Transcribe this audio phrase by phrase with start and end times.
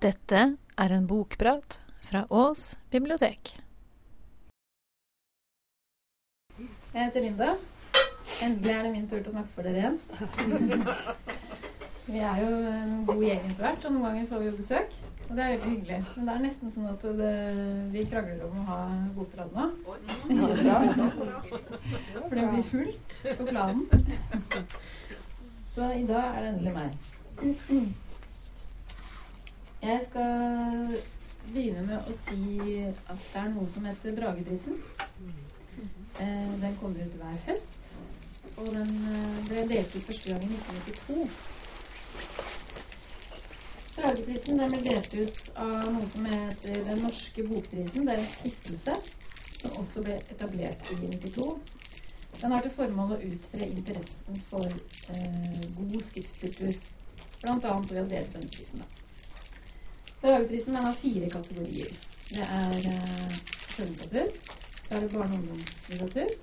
[0.00, 0.38] Dette
[0.80, 1.74] er en bokprat
[2.08, 3.50] fra Ås bibliotek.
[6.94, 7.50] Jeg heter Linda.
[8.46, 10.00] Endelig er det min tur til å snakke for dere igjen.
[12.06, 14.98] Vi er jo en god gjeng etter hvert, så noen ganger får vi jo besøk.
[15.28, 16.00] Og det er veldig hyggelig.
[16.16, 17.36] Men det er nesten sånn at det,
[17.92, 18.82] vi krangler om å ha
[19.20, 19.64] bokprat nå.
[22.24, 23.84] For det blir fullt på planen.
[25.76, 26.92] Så i dag er det endelig meg.
[29.82, 30.96] Jeg skal
[31.54, 34.76] begynne med å si at det er noe som heter Brageprisen.
[36.20, 37.88] Eh, den kommer ut hver høst.
[38.60, 41.24] Og den eh, ble delt ut første gang i 1992.
[43.96, 48.04] Brageprisen ble delt ut av noe som heter Den norske bokprisen.
[48.04, 49.00] Det er en stiftelse
[49.56, 51.50] som også ble etablert i 92.
[52.36, 56.74] Den har til formål å utfre interessen for eh, god skriftkultur.
[57.40, 57.56] Bl.a.
[57.64, 58.90] ved å dele denne
[60.20, 60.76] prisen.
[60.76, 61.92] Har fire kategorier.
[62.30, 63.36] Det er eh,
[63.68, 64.32] skjønnlitteratur.
[64.82, 66.34] Så er det barne- og ungdomslitteratur.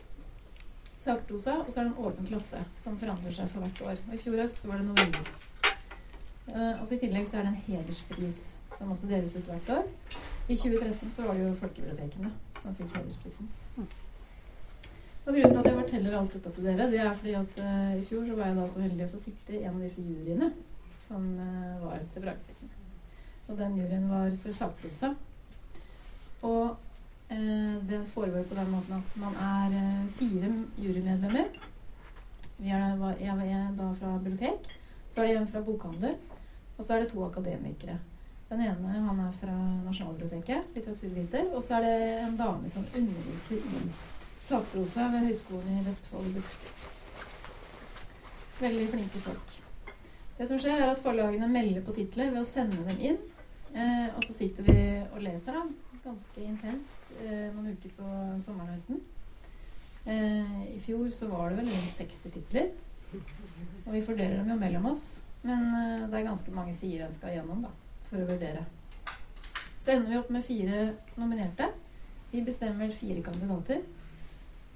[0.97, 1.58] Sakprosa.
[1.66, 4.02] Og så er det en åpen klasse som forandrer seg for hvert år.
[4.08, 5.30] Og I fjor høst var det noveller.
[6.47, 8.44] Uh, og så I tillegg så er det en hederspris
[8.78, 9.88] som også deles ut hvert år.
[10.47, 12.31] I 2013 så var det jo folkebibliotekene
[12.62, 13.50] som fikk hedersprisen.
[15.28, 17.94] Og Grunnen til at jeg forteller alt dette til dere, det er fordi at uh,
[18.00, 20.03] i fjor så var jeg da så heldig å få sitte i en av disse
[20.03, 20.52] juryene
[21.03, 22.72] som uh, var til Brageprisen.
[23.48, 25.14] Og den juryen var for sakprosa.
[26.42, 26.76] Og
[27.90, 31.48] det foregår på den måten at man er fire jurymedlemmer.
[32.64, 34.70] Er, jeg er da fra bibliotek.
[35.09, 36.16] Så er det en fra bokhandel.
[36.78, 37.98] Og så er det to akademikere.
[38.50, 39.53] Den ene han er fra
[39.86, 41.50] Nasjonalbiblioteket, litteraturviter.
[41.53, 43.81] Og så er det en dame som underviser i
[44.42, 46.84] sakprosa ved Høgskolen i Vestfold og Buskerud.
[48.62, 49.58] Veldig flinke folk.
[50.38, 53.20] Det som skjer, er at forlagene melder på titler ved å sende dem inn.
[53.73, 54.80] Eh, og så sitter vi
[55.12, 55.76] og leser dem
[56.08, 58.09] ganske intenst eh, noen uker på
[58.44, 59.02] sommeren og høsten.
[60.08, 62.69] Eh, I fjor så var det vel rundt 60 titler.
[63.86, 65.18] Og vi fordeler dem jo mellom oss.
[65.47, 67.72] Men uh, det er ganske mange sider en skal gjennom da,
[68.09, 68.66] for å vurdere.
[69.80, 71.70] Så ender vi opp med fire nominerte.
[72.34, 73.84] Vi bestemmer fire kandidater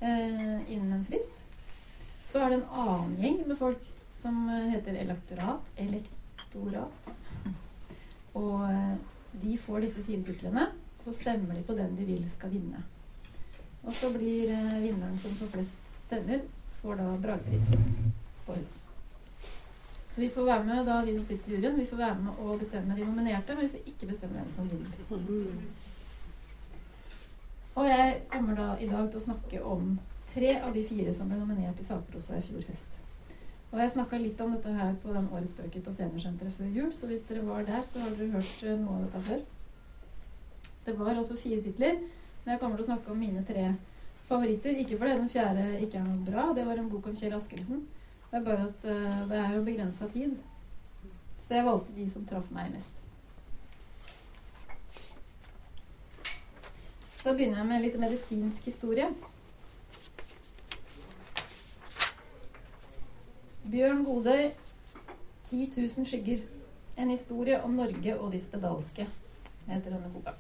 [0.04, 1.42] uh, innen en frist.
[2.30, 3.84] Så er det en annen gjeng med folk
[4.20, 5.74] som uh, heter elektorat.
[5.82, 7.12] Elektorat.
[8.34, 8.68] Og
[9.42, 12.84] de får disse fine titlene, og så stemmer de på den de vil skal vinne.
[13.84, 16.44] Og så blir vinneren som får flest stemmer,
[16.81, 18.14] får da Brageprisen
[18.46, 18.88] på høsten.
[20.12, 22.40] Så vi får være med da, de som sitter i juryen, vi får være med
[22.44, 25.62] og bestemme de nominerte, men vi får ikke bestemme hvem som vinner.
[27.75, 29.94] Og jeg kommer da i dag til å snakke om
[30.28, 33.00] tre av de fire som ble nominert i sakprosa i fjor høst.
[33.72, 36.90] Og jeg snakka litt om dette her på den Årets bøker på Seniorsenteret før jul,
[36.96, 39.46] så hvis dere var der, så har dere hørt eh, noe av dette før.
[40.86, 42.02] Det var også fire titler,
[42.44, 43.70] men jeg kommer til å snakke om mine tre
[44.28, 44.76] favoritter.
[44.82, 47.86] Ikke fordi den fjerde ikke er noe bra, det var en bok om Kjell Askelsen.
[48.32, 50.36] Det er bare at uh, det er jo begrensa tid.
[51.40, 52.98] Så jeg valgte de som traff meg mest.
[57.22, 59.12] Da begynner jeg med litt medisinsk historie.
[63.70, 64.50] Bjørn Godøy,
[65.50, 66.42] 10 000 skygger.
[66.98, 69.06] En historie om Norge og de spedalske,
[69.68, 70.34] heter denne boka.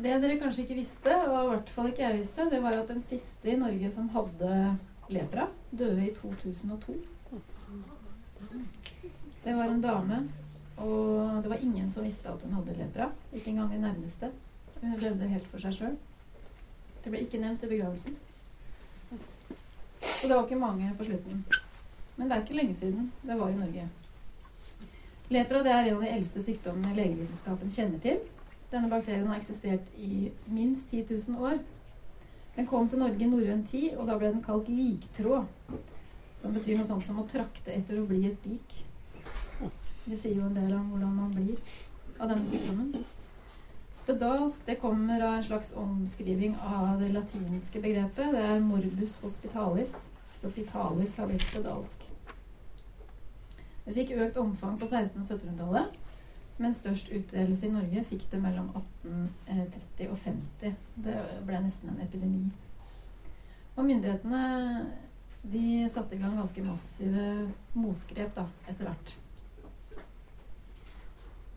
[0.00, 2.88] Det dere kanskje ikke visste, og i hvert fall ikke jeg visste, det var at
[2.88, 4.52] den siste i Norge som hadde
[5.12, 6.96] lepra, døde i 2002.
[9.44, 10.22] Det var en dame,
[10.80, 13.10] og det var ingen som visste at hun hadde lepra.
[13.32, 14.32] Ikke engang de nærmeste.
[14.80, 16.00] Hun levde helt for seg sjøl.
[17.04, 18.16] Det ble ikke nevnt i begravelsen.
[20.20, 21.44] Så det var ikke mange på slutten.
[22.16, 23.86] Men det er ikke lenge siden det var i Norge.
[25.32, 28.18] Lepra det er en av de eldste sykdommene legevitenskapen kjenner til.
[28.70, 31.56] Denne bakterien har eksistert i minst 10 000 år.
[32.56, 35.48] Den kom til Norge i norrøn tid, og da ble den kalt liktråd.
[36.42, 38.76] Som betyr noe sånt som å trakte etter å bli et lik.
[40.04, 41.56] Det sier jo en del om hvordan man blir
[42.18, 42.92] av denne sykdommen.
[43.96, 48.34] Spedalsk det kommer av en slags omskriving av det latinske begrepet.
[48.36, 50.09] Det er morbus hospitalis.
[50.40, 52.06] Så pitalis har blitt spedalsk.
[53.84, 55.98] Det fikk økt omfang på 1600- og 1700-tallet.
[56.60, 60.74] Men størst utbredelse i Norge fikk det mellom 1830 og 50.
[61.04, 61.14] Det
[61.48, 62.42] ble nesten en epidemi.
[63.76, 64.42] Og myndighetene
[65.42, 67.26] de satte i gang ganske massive
[67.72, 69.14] motgrep da, etter hvert.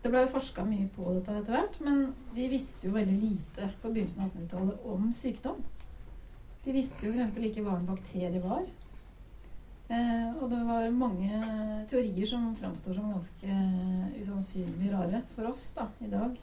[0.04, 2.00] Det ble forska mye på dette etter hvert, men
[2.36, 5.60] de visste jo veldig lite på begynnelsen av 1800-tallet om sykdom.
[6.64, 7.36] De visste jo f.eks.
[7.50, 8.64] ikke hva en bakterie var.
[9.92, 11.40] Eh, og det var mange
[11.90, 13.56] teorier som framstår som ganske
[14.16, 16.38] usannsynlig rare for oss da, i dag,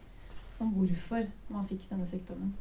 [0.62, 2.54] om hvorfor man fikk denne sykdommen.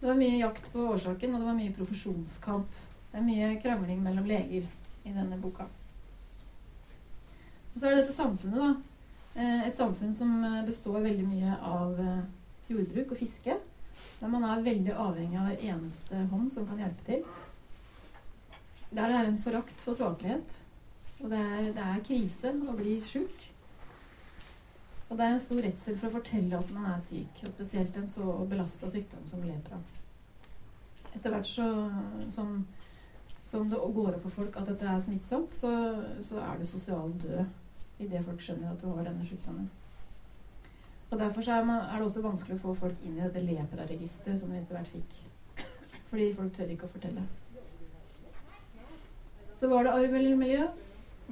[0.00, 2.80] Det var mye jakt på årsaken, og det var mye profesjonskamp.
[3.12, 4.64] Det er mye krangling mellom leger
[5.04, 5.68] i denne boka.
[7.74, 8.72] Og så er det dette samfunnet, da.
[9.34, 10.32] Eh, et samfunn som
[10.64, 12.26] består veldig mye av eh,
[12.72, 13.60] jordbruk og fiske.
[14.20, 17.24] Der man er veldig avhengig av hver eneste hånd som kan hjelpe til.
[18.94, 20.60] Der det er en forakt for svaklighet.
[21.20, 23.50] Og det er, det er krise å bli sjuk.
[25.08, 27.96] Og det er en stor redsel for å fortelle at man er syk, og spesielt
[28.00, 29.78] en så belasta sykdom som lepra.
[31.14, 31.66] Etter hvert så,
[32.34, 32.56] som,
[33.46, 35.70] som, det går opp for folk at dette er smittsomt, så,
[36.24, 39.70] så er du sosial død idet folk skjønner at du har denne sykdommen.
[41.14, 44.40] Og Derfor er, man, er, det også vanskelig å få folk inn i dette lepra-registeret
[44.40, 45.12] som vi etter hvert fikk.
[46.08, 47.22] Fordi folk tør ikke å fortelle.
[49.54, 50.64] Så var det arv eller miljø?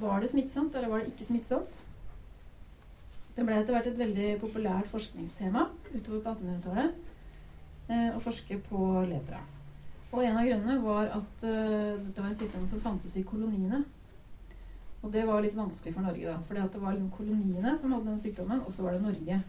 [0.04, 1.80] Var det smittsomt, eller var det ikke smittsomt?
[3.34, 5.64] Det ble etter hvert et veldig populært forskningstema
[5.96, 9.40] utover på 1800-tallet eh, å forske på lepra.
[10.12, 13.82] Og en av grunnene var at eh, dette var en sykdom som fantes i koloniene.
[15.02, 16.38] Og det var litt vanskelig for Norge, da.
[16.46, 19.40] For det var liksom koloniene som hadde den sykdommen, og så var det Norge.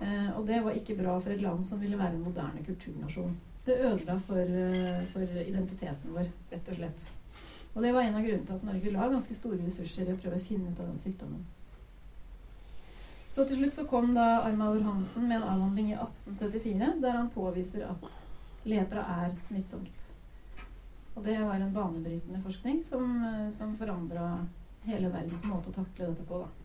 [0.00, 3.34] Uh, og det var ikke bra for et land som ville være en moderne kulturnasjon.
[3.66, 7.08] Det ødela for, uh, for identiteten vår, rett og slett.
[7.74, 10.20] Og det var en av grunnene til at Norge la ganske store ressurser i å
[10.20, 11.44] prøve å finne ut av den sykdommen.
[13.30, 17.28] Så til slutt så kom da Armaur Hansen med en avhandling i 1874 der han
[17.30, 18.08] påviser at
[18.66, 20.08] lepra er smittsomt.
[21.14, 23.12] Og det var en banebrytende forskning som,
[23.54, 24.32] som forandra
[24.88, 26.42] hele verdens måte å takle dette på.
[26.42, 26.59] da.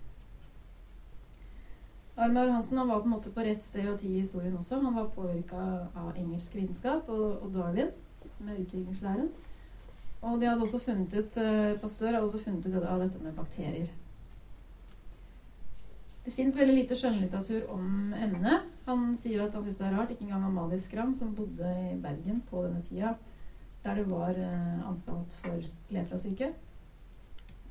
[2.16, 4.80] Armaur Hansen han var på en måte på rett sted og tid i historien også.
[4.80, 5.60] Han var påvirka
[5.92, 7.92] av engelsk vitenskap og, og Darwin
[8.40, 9.28] med utviklingslæren.
[10.22, 13.36] Og de hadde også funnet ut, uh, Pasteur hadde også funnet ut av dette med
[13.36, 13.92] bakterier.
[16.26, 18.64] Det fins veldig lite skjønnlitteratur om emnet.
[18.88, 20.16] Han sier at han syns det er rart.
[20.16, 23.12] Ikke engang Amalie Skram, som bodde i Bergen på denne tida,
[23.84, 26.54] der det var uh, anstalt for leprasyke,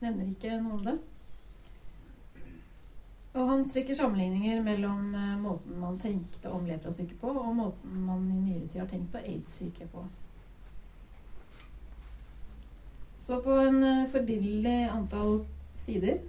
[0.05, 0.99] nevner ikke noe om det.
[3.35, 8.29] Og han strekker sammenligninger mellom uh, måten man tenkte om leprasyke på, og måten man
[8.31, 10.05] i nyere tid har tenkt på aids-syke på.
[13.19, 15.41] Så på en uh, forbilledlig antall
[15.85, 16.21] sider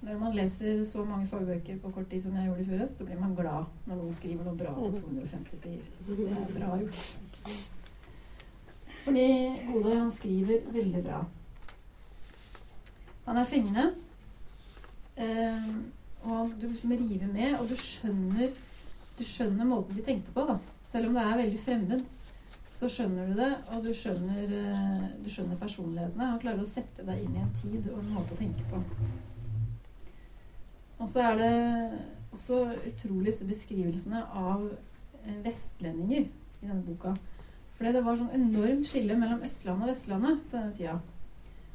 [0.00, 3.04] Når man leser så mange fagbøker på kort tid som jeg gjorde i høst, så
[3.04, 5.88] blir man glad når noen skriver noe bra på 250 sider.
[6.06, 7.00] Det er bra gjort.
[9.02, 9.26] Fordi
[9.72, 11.24] Gode, han skriver veldig bra.
[13.26, 13.88] Han er fengende.
[15.16, 15.72] Eh,
[16.24, 18.50] og du liksom river med, og du skjønner,
[19.18, 20.58] du skjønner måten de tenkte på, da.
[20.88, 22.06] Selv om det er veldig fremmed
[22.78, 26.28] så skjønner du det, og du skjønner, eh, du skjønner personlighetene.
[26.30, 28.78] Han klarer å sette deg inn i en tid og en måte å tenke på.
[30.98, 31.50] Og så er det
[32.36, 37.16] også utrolig disse beskrivelsene av eh, vestlendinger i denne boka.
[37.74, 40.96] For det var sånn enormt skille mellom Østlandet og Vestlandet på denne tida.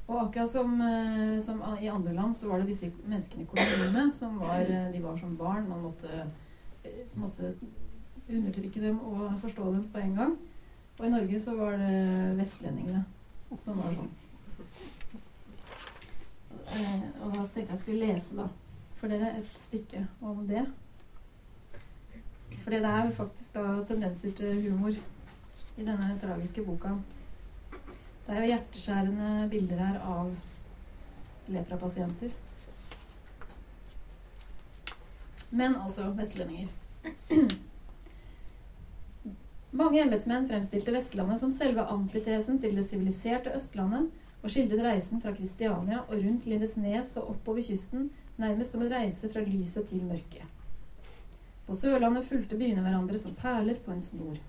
[0.08, 4.10] Og akkurat som, eh, som, i andre land så var det disse menneskene i koloniene
[4.14, 5.70] som var, de var som barn.
[5.70, 6.26] Man måtte,
[7.16, 7.54] måtte
[8.30, 10.36] undertrykke dem og forstå dem på en gang.
[11.00, 13.06] Og i Norge så var det vestlendingene
[13.64, 14.12] som var sånn.
[16.74, 18.48] Eh, og da tenkte jeg jeg skulle lese da,
[19.00, 20.64] for dere et stykke om det.
[22.64, 26.96] For det er faktisk da tendenser til humor i denne tragiske boka.
[28.24, 30.32] Det er jo hjerteskjærende bilder her av
[31.52, 32.32] leprapasienter.
[35.52, 36.72] Men altså vestlendinger.
[39.74, 44.12] Mange embetsmenn fremstilte Vestlandet som selve antitesen til det siviliserte Østlandet,
[44.44, 49.30] og skildret reisen fra Kristiania og rundt Lindesnes og oppover kysten nærmest som en reise
[49.32, 50.44] fra lyset til mørket.
[51.68, 54.40] På Sørlandet fulgte byene hverandre som perler på en snor.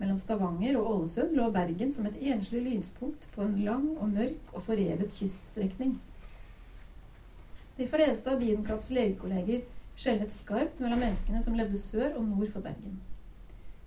[0.00, 4.54] Mellom Stavanger og Ålesund lå Bergen som et enslig lyspunkt på en lang og mørk
[4.54, 5.98] og forrevet kyststrekning.
[7.76, 9.66] De fleste av Biedenkapps legekolleger
[10.00, 12.96] skjelnet skarpt mellom menneskene som levde sør og nord for Bergen.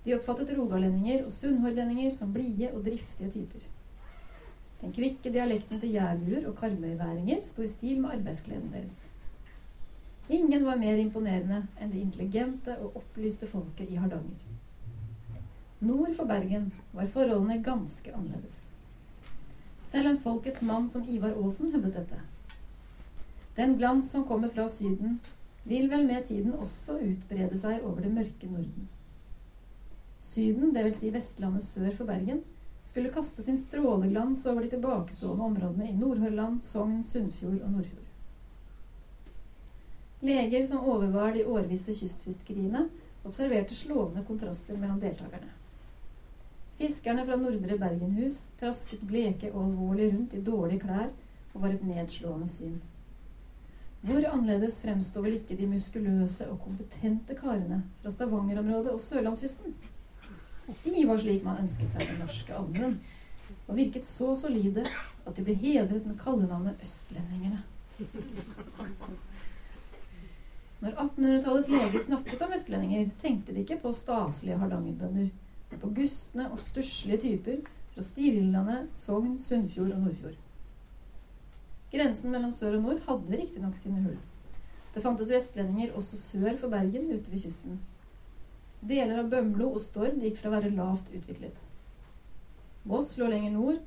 [0.05, 3.65] De oppfattet rogalendinger og sunnhordlendinger som blide og driftige typer.
[4.83, 9.05] Den kvikke dialekten til jærbuer og karmøyværinger sto i stil med arbeidsgleden deres.
[10.29, 14.43] Ingen var mer imponerende enn det intelligente og opplyste folket i Hardanger.
[15.83, 18.65] Nord for Bergen var forholdene ganske annerledes.
[19.87, 22.19] Selv en folkets mann som Ivar Aasen hevdet dette.
[23.55, 25.19] Den glans som kommer fra Syden,
[25.63, 28.87] vil vel med tiden også utbrede seg over det mørke Norden.
[30.23, 30.97] Syden, dvs.
[30.99, 32.41] Si Vestlandet sør for Bergen,
[32.83, 38.09] skulle kaste sin stråleglans over de tilbakestående områdene i Nordhordland, Sogn, Sunnfjord og Nordfjord.
[40.23, 42.87] Leger som overvar de årvisse kystfiskeriene,
[43.27, 45.51] observerte slående kontraster mellom deltakerne.
[46.77, 51.11] Fiskerne fra Nordre Bergenhus trasket bleke og alvorlig rundt i dårlige klær
[51.53, 52.79] og var et nedslående syn.
[54.03, 59.75] Hvor annerledes fremstår vel ikke de muskuløse og kompetente karene fra Stavanger-området og sørlandskysten?
[60.83, 62.97] De var slik man ønsket seg den norske allmuen,
[63.67, 64.83] og virket så solide
[65.23, 67.61] at de ble hedret med kallenavnet Østlendingene.
[70.83, 75.29] Når 1800-tallets leger snakket om vestlendinger, tenkte de ikke på staselige hardangerbønder,
[75.81, 77.61] på gustne og stusslige typer
[77.93, 80.37] fra Stirlandet, Sogn, Sunnfjord og Nordfjord.
[81.93, 84.17] Grensen mellom sør og nord hadde riktignok sine hull.
[84.93, 87.79] Det fantes vestlendinger også sør for Bergen, ute ved kysten.
[88.83, 91.61] Deler av Bømlo og Stord gikk fra å være lavt utviklet.
[92.89, 93.79] Voss lå lenger nord,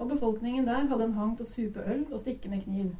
[0.00, 2.90] og befolkningen der hadde en hang til å supe øl og stikke med kniv.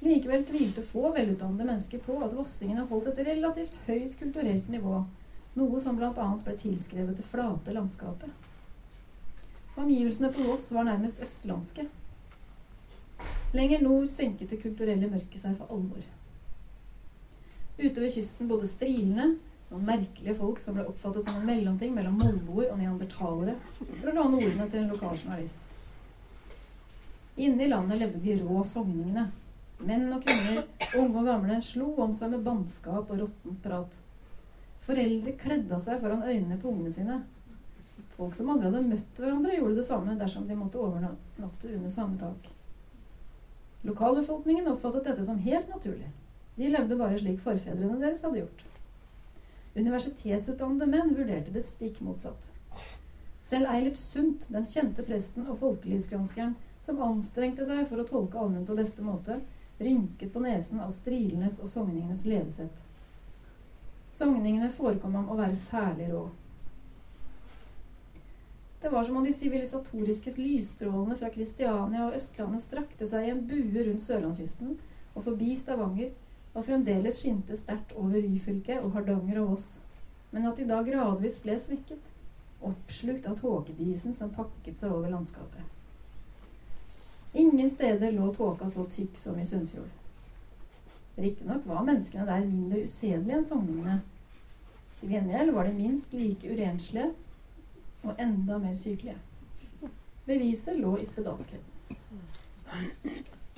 [0.00, 5.02] Likevel tvilte få velutdannede mennesker på at vossingene holdt et relativt høyt kulturelt nivå,
[5.58, 6.28] noe som bl.a.
[6.44, 8.30] ble tilskrevet det flate landskapet.
[9.78, 11.86] Omgivelsene på Voss var nærmest østlandske.
[13.54, 16.02] Lenger nord senket det kulturelle mørket seg for alvor.
[17.78, 19.28] Ute ved kysten bodde strilene,
[19.70, 24.16] noen merkelige folk som ble oppfattet som en mellomting mellom molboer og neandertalere, for å
[24.16, 25.64] låne ordene til en lokal journalist.
[27.38, 29.28] Inne i landet levde de rå sogningene.
[29.86, 30.64] Menn og kvinner,
[30.98, 33.94] unge og gamle, slo om seg med bannskap og råttent prat.
[34.88, 37.18] Foreldre kledde av seg foran øynene på ungene sine.
[38.16, 42.16] Folk som aldri hadde møtt hverandre, gjorde det samme dersom de måtte overnatte under samme
[42.20, 42.48] tak.
[43.84, 46.08] Lokalbefolkningen oppfattet dette som helt naturlig.
[46.56, 48.64] De levde bare slik forfedrene deres hadde gjort.
[49.76, 52.48] Universitetsutdannede menn vurderte det stikk motsatt.
[53.44, 58.66] Selv Eilert Sundt, den kjente presten og folkelivsgranskeren, som anstrengte seg for å tolke allmuen
[58.66, 59.38] på beste måte,
[59.78, 62.87] rynket på nesen av strilenes og sogningenes levesett.
[64.18, 66.24] Sogningene forekom ham å være særlig rå.
[68.82, 73.44] Det var som om de sivilisatoriske lysstrålene fra Kristiania og Østlandet strakte seg i en
[73.46, 74.76] bue rundt sørlandskysten
[75.14, 76.10] og forbi Stavanger
[76.54, 79.68] og fremdeles skinte sterkt over Ryfylke og Hardanger og Voss,
[80.30, 82.02] men at de da gradvis ble svekket,
[82.58, 85.62] oppslukt av tåkedisen som pakket seg over landskapet.
[87.38, 89.94] Ingen steder lå tåka så tykk som i Sunnfjord.
[91.18, 93.98] Riktignok var menneskene der mindre usedelige enn sogningene.
[94.98, 97.12] Til gjengjeld var de minst like urenslige
[98.02, 99.16] og enda mer sykelige.
[100.26, 101.74] Beviset lå i spedalskheten.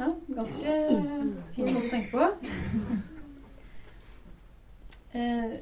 [0.00, 0.74] Ja, ganske
[1.54, 2.28] fin måte å tenke på.
[5.10, 5.56] Eh,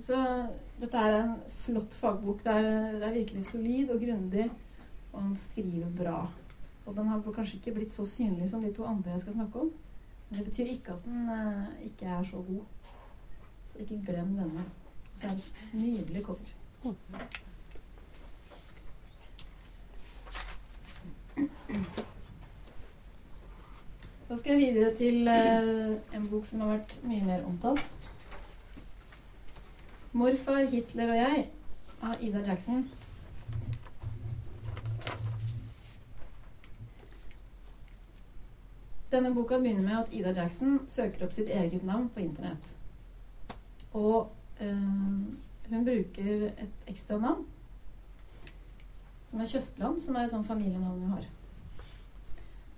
[0.00, 0.16] så
[0.80, 2.40] dette er en flott fagbok.
[2.42, 4.46] Det er, det er, virkelig solid og grundig,
[5.12, 6.22] og han skriver bra.
[6.84, 9.66] Og den har kanskje ikke blitt så synlig som de to andre jeg skal snakke
[9.66, 9.70] om.
[10.28, 12.64] Men det betyr ikke at den eh, ikke er så god.
[13.68, 14.64] Så ikke glem denne.
[15.16, 16.54] Så er det et nydelig kort.
[24.28, 28.10] Så skal jeg videre til eh, en bok som har vært mye mer omtalt.
[30.14, 31.48] 'Morfar, Hitler og jeg'
[32.02, 32.84] av Ida Jackson.
[39.10, 42.74] Denne boka begynner med at Ida Jackson søker opp sitt eget navn på Internett.
[43.92, 44.30] Og
[44.60, 47.46] hun bruker et ekstra navn,
[49.30, 51.24] som er Kjøstland, som er et sånt familienavn hun har.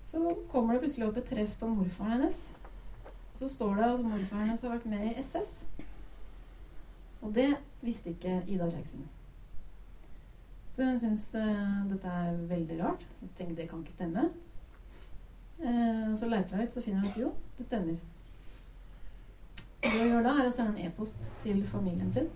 [0.06, 2.38] Så kommer det plutselig opp et treff på morfaren hennes.
[3.36, 5.58] Så står det at morfaren hennes har vært med i SS.
[7.20, 7.50] Og det
[7.82, 9.04] visste ikke Ida Reiksen.
[10.70, 13.06] Så hun syns uh, dette er veldig rart.
[13.20, 14.28] Hun tenker det kan ikke stemme.
[15.58, 17.96] Uh, så leiter hun litt, så finner hun at jo, det stemmer.
[19.82, 22.28] Det hun gjør da, er å sende en e-post til familien sin.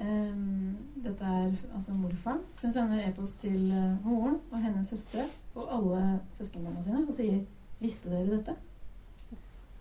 [0.00, 2.42] Um, dette er altså morfaren.
[2.62, 7.44] Hun sender e-post til uh, moren og hennes søstre og alle søskenbarna sine og sier
[7.80, 8.56] 'Visste dere dette?'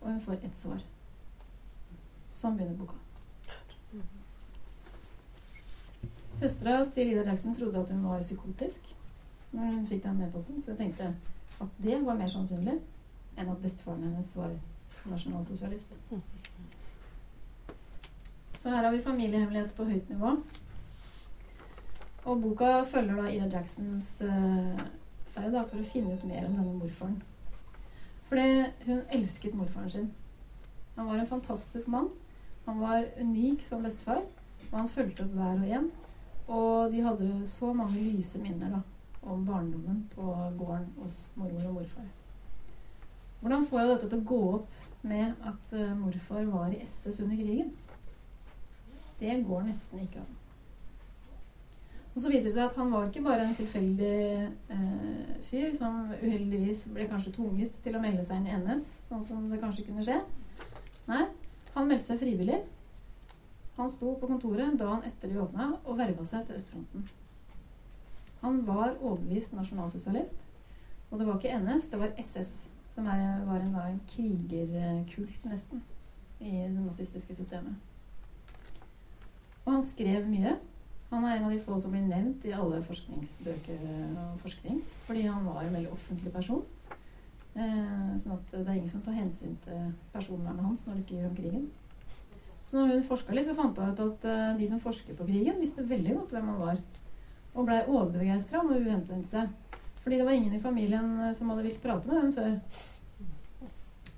[0.02, 0.82] Og hun får ett svar.
[2.34, 2.96] Sånn begynner boka.
[6.32, 8.96] Søstera til Ida Jackson trodde at hun var psykotisk
[9.52, 11.16] når hun fikk den e-posten, for hun tenkte
[11.62, 12.80] at det var mer sannsynlig
[13.38, 14.52] enn at bestefaren hennes var
[15.06, 15.94] nasjonalsosialist.
[18.64, 20.30] Så her har vi familiehemmeligheter på høyt nivå.
[22.24, 24.80] Og boka følger da Ida Jacksons uh,
[25.34, 27.18] ferd for å finne ut mer om denne morfaren.
[28.30, 28.46] Fordi
[28.86, 30.08] hun elsket morfaren sin.
[30.96, 32.08] Han var en fantastisk mann.
[32.64, 34.24] Han var unik som bestefar,
[34.70, 35.92] og han fulgte opp hver og en.
[36.48, 38.84] Og de hadde så mange lyse minner da,
[39.28, 42.08] om barndommen på gården hos mormor og morfar.
[43.44, 47.26] Hvordan får jeg dette til å gå opp med at uh, morfar var i SS
[47.28, 47.76] under krigen?
[49.24, 50.40] Det går nesten ikke an.
[52.14, 54.18] Og så viser det seg at han var ikke bare en tilfeldig
[54.76, 59.24] eh, fyr som uheldigvis ble kanskje tvunget til å melde seg inn i NS, sånn
[59.26, 60.20] som det kanskje kunne skje.
[61.08, 61.24] Nei,
[61.74, 62.60] han meldte seg frivillig.
[63.80, 67.08] Han sto på kontoret dagen etter de åpna og verva seg til østfronten.
[68.44, 70.38] Han var overbevist nasjonalsosialist.
[71.10, 72.54] Og det var ikke NS, det var SS
[72.94, 75.82] som er, var en, en krigerkult, nesten,
[76.40, 77.93] i det nazistiske systemet.
[79.64, 80.58] Og han skrev mye.
[81.14, 83.84] Han er en av de få som blir nevnt i alle forskningsbøker
[84.24, 84.82] og forskning.
[85.08, 86.64] Fordi han var en veldig offentlig person.
[87.54, 91.30] Eh, sånn at det er ingen som tar hensyn til personvernet hans når de skriver
[91.30, 91.68] om krigen.
[92.66, 95.28] Så når hun forska litt, så fant hun ut at uh, de som forsker på
[95.28, 96.80] krigen, visste veldig godt hvem han var.
[97.54, 99.52] Og blei overbegeistra med seg.
[100.02, 102.56] Fordi det var ingen i familien eh, som hadde villet prate med dem før.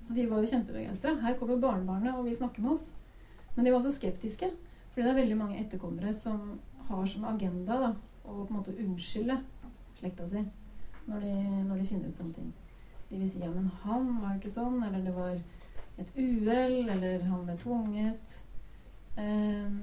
[0.06, 1.12] Så de var jo kjempebegeistra.
[1.20, 2.88] Her kommer barnebarnet og vil snakke med oss.
[3.54, 4.48] Men de var også skeptiske.
[4.96, 6.54] Fordi det er veldig mange etterkommere som
[6.88, 7.88] har som agenda da,
[8.24, 9.34] å på en måte unnskylde
[9.98, 10.40] slekta si
[11.04, 11.32] når de,
[11.66, 12.46] når de finner ut sånne ting.
[13.10, 15.36] De vil si ja, men han var jo ikke sånn, eller det var
[16.00, 18.38] et uhell, eller han ble tvunget.
[19.20, 19.76] Um,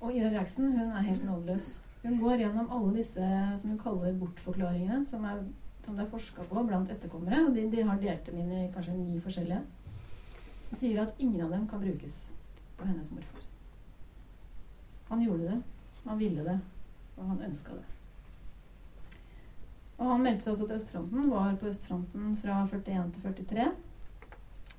[0.00, 1.68] og Ida Reaksen hun er helt nådeløs.
[2.02, 3.28] Hun går gjennom alle disse
[3.60, 5.44] som hun kaller bortforklaringene, som, er,
[5.84, 7.44] som det er forska på blant etterkommere.
[7.44, 9.62] og de, de, har delt dem inn i kanskje ni forskjellige.
[10.70, 12.24] Og sier at ingen av dem kan brukes
[12.80, 13.43] på hennes morfar.
[15.08, 15.62] Han gjorde det.
[16.04, 16.58] Han ville det.
[17.16, 17.84] Og han ønska det.
[19.98, 21.30] Og han meldte seg også til østfronten.
[21.30, 23.68] Var på østfronten fra 41 til 43.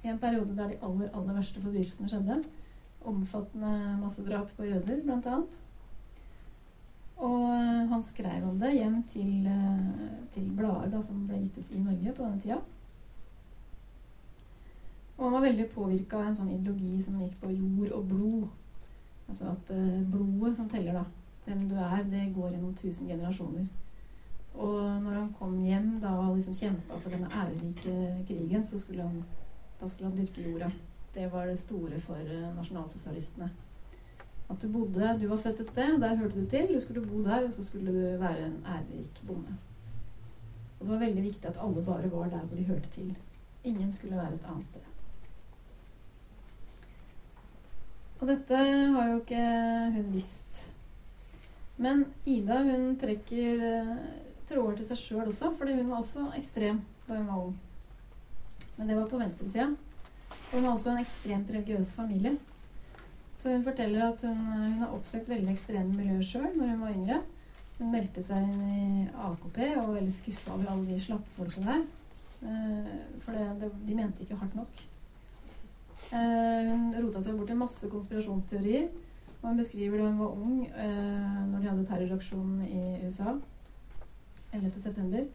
[0.06, 2.42] I en periode der de aller, aller verste forbrytelsene skjedde.
[3.06, 5.62] Omfattende massedrap på jøder, blant annet.
[7.16, 11.72] Og eh, han skrev om det hjem til, eh, til blader som ble gitt ut
[11.72, 12.60] i Norge på denne tida.
[15.16, 18.48] Og han var veldig påvirka av en sånn ideologi som gikk på jord og blod.
[19.30, 21.04] Altså at uh, blodet som teller, da.
[21.46, 23.66] Hvem du er, det går gjennom tusen generasjoner.
[24.56, 29.04] Og når han kom hjem da og liksom kjempa for denne ærerike krigen, så skulle
[29.04, 29.24] han,
[29.82, 30.72] da skulle han dyrke jorda.
[31.16, 33.52] Det var det store for uh, nasjonalsosialistene.
[34.50, 36.74] At du bodde Du var født et sted, der hørte du til.
[36.74, 39.58] Du skulle bo der, og så skulle du være en ærerik bonde.
[40.80, 43.18] Og det var veldig viktig at alle bare var der hvor de hørte til.
[43.64, 44.95] Ingen skulle være et annet sted.
[48.20, 49.44] Og dette har jo ikke
[49.98, 50.62] hun visst.
[51.82, 53.96] Men Ida hun trekker uh,
[54.48, 57.58] tråder til seg sjøl også, fordi hun var også ekstrem da hun var ung.
[58.78, 59.68] Men det var på venstresida.
[60.52, 62.38] Hun har også en ekstremt religiøs familie.
[63.38, 66.96] Så hun forteller at hun, hun har oppsøkt veldig ekstreme miljøer sjøl når hun var
[66.96, 67.22] yngre.
[67.76, 71.72] Hun meldte seg inn i AKP og var veldig skuffa over alle de slappe folkene
[71.74, 71.88] der.
[72.46, 72.92] Uh,
[73.26, 74.86] for det, de mente ikke hardt nok.
[76.12, 78.90] Uh, hun rota seg bort til masse konspirasjonsteorier.
[79.46, 83.36] Og hun beskriver da hun var ung, eh, når de hadde terroraksjonen i USA
[84.54, 85.28] 11.9.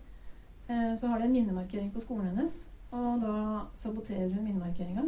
[0.68, 3.34] Eh, så har de en minnemarkering på skolen hennes, og da
[3.74, 5.04] saboterer hun minnemarkeringa.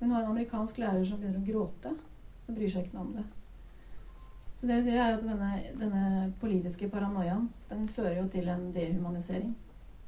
[0.00, 1.94] Hun har en amerikansk lærer som begynner å gråte
[2.48, 3.24] og bryr seg ikke noe om det.
[4.54, 8.72] Så det vil si er at denne, denne, politiske paranoiaen den fører jo til en
[8.74, 9.56] dehumanisering.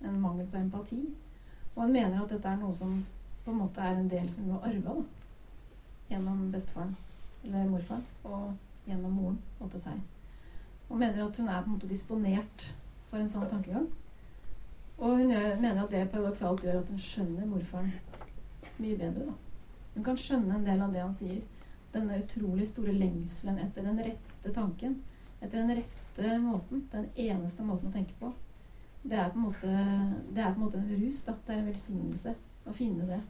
[0.04, 1.00] En mangel på empati.
[1.74, 2.98] Og han mener at dette er noe som
[3.44, 4.96] på en måte er en del som hun har arva
[6.10, 6.96] gjennom bestefaren
[7.44, 10.00] eller morfaren og gjennom moren og til seg.
[10.90, 12.66] Og mener at hun er på en måte disponert
[13.10, 13.86] for en sånn tankegang.
[14.98, 17.92] Og hun gjør, mener at det paradoksalt gjør at hun skjønner morfaren
[18.80, 19.30] mye bedre.
[19.30, 19.32] da.
[19.94, 21.40] Hun kan skjønne en del av det han sier
[21.94, 25.00] denne utrolig store lengselen etter den rette tanken.
[25.40, 26.84] Etter den rette måten.
[26.92, 28.32] Den eneste måten å tenke på.
[29.02, 29.72] Det er på en måte,
[30.34, 31.24] det er på en, måte en rus.
[31.24, 31.34] Da.
[31.46, 32.34] Det er en velsignelse
[32.70, 33.20] å finne det.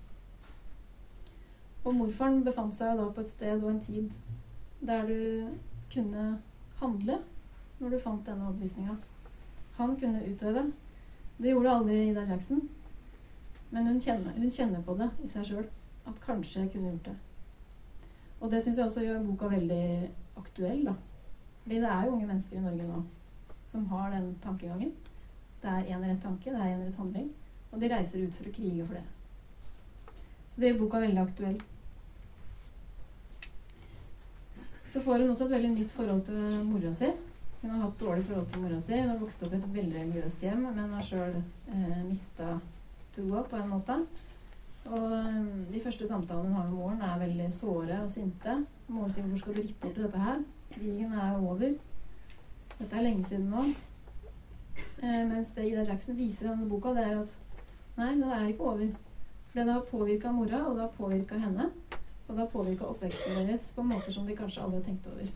[1.84, 4.10] Og morfaren befant seg da på et sted og en tid
[4.84, 5.48] der du
[5.92, 6.26] kunne
[6.80, 7.18] handle
[7.80, 8.96] når du fant denne overbevisninga.
[9.78, 10.66] Han kunne utøve.
[11.40, 12.66] Det gjorde aldri Ida Jackson.
[13.70, 15.68] Men hun kjenner, hun kjenner på det i seg sjøl.
[16.08, 17.16] At kanskje jeg kunne gjort det.
[18.40, 20.94] Og det syns jeg også gjør boka veldig aktuell, da.
[21.62, 23.00] Fordi det er jo unge mennesker i Norge nå
[23.70, 24.92] som har den tankegangen.
[25.62, 27.28] Det er én rett tanke, det er én rett handling.
[27.70, 29.04] Og de reiser ut for å krige for det.
[30.60, 31.54] Så det gjør boka veldig aktuell.
[34.92, 37.08] Så får hun også et veldig nytt forhold til mora si.
[37.62, 38.98] Hun har hatt dårlig forhold til mora si.
[38.98, 42.50] Hun har vokst opp i et veldig religiøst hjem, men har sjøl eh, mista
[43.16, 43.98] troa på en måte.
[44.84, 48.60] Og um, de første samtalene hun har med moren, er veldig såre og sinte.
[48.92, 50.46] Moren sier 'hvorfor skal du rippe opp i dette her'?
[50.76, 51.68] Krigen er over.
[52.78, 53.64] Dette er lenge siden nå.
[54.76, 57.38] Eh, mens det Ida Jackson viser i denne boka, det er at
[57.96, 58.90] nei, det er ikke over.
[59.50, 61.70] For det har påvirka mora, og det har påvirka henne.
[62.28, 65.30] Og det har påvirka oppveksten deres på måter som de kanskje aldri har tenkt over.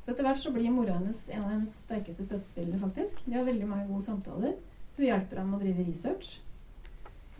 [0.00, 3.24] Så etter hvert så blir mora hennes en av hennes sterkeste støttespillere, faktisk.
[3.26, 4.54] De har veldig mange gode samtaler.
[4.96, 6.36] Hun hjelper ham med å drive research.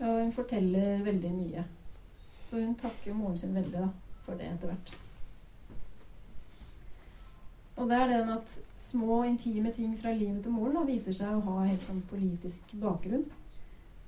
[0.01, 1.63] Og hun forteller veldig mye.
[2.49, 3.87] Så hun takker moren sin veldig da,
[4.25, 4.93] for det etter hvert.
[7.77, 11.15] Og det er det med at små, intime ting fra livet til moren da, viser
[11.15, 13.23] seg å ha helt sånn politisk bakgrunn.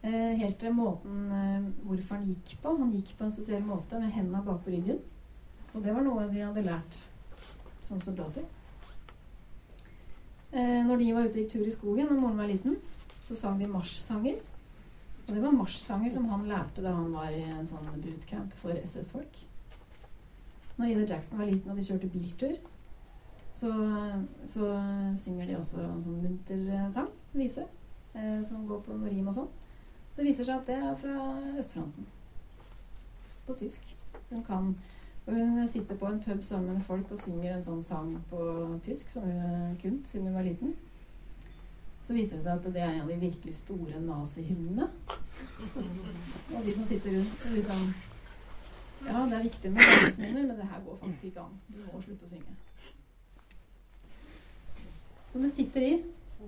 [0.01, 2.75] Eh, helt til måten eh, han gikk på.
[2.79, 5.01] Han gikk på en spesiell måte med hendene bak på ryggen.
[5.73, 7.01] Og det var noe de hadde lært
[7.83, 8.45] som soldater.
[10.53, 12.79] Eh, når de var ute og gikk tur i skogen og moren var liten,
[13.27, 14.39] så sang de marsjsanger.
[15.27, 18.79] Og det var marsjsanger som han lærte da han var i en sånn bootcamp for
[18.79, 19.43] SS-folk.
[20.79, 22.55] Når Ida Jackson var liten og de kjørte biltur,
[23.51, 23.69] så,
[24.47, 24.71] så
[25.19, 27.65] synger de også en sånn muntersang, vise,
[28.47, 29.49] som går på rim og sånn.
[30.19, 31.27] Det viser seg at det er fra
[31.62, 32.08] østfronten.
[33.47, 33.86] På tysk.
[34.29, 34.73] Hun kan
[35.29, 38.43] og hun sitter på en pub sammen med folk og synger en sånn sang på
[38.84, 40.71] tysk som hun kunne siden hun var liten.
[42.03, 44.88] Så viser det seg at det er en av de virkelig store nazihymnene.
[45.69, 47.84] Og de som sitter rundt, liksom
[49.05, 51.60] Ja, det er viktig med barndomsminner, men det her går faktisk ikke an.
[51.69, 52.55] Du må slutte å synge.
[55.32, 55.93] Så det sitter i.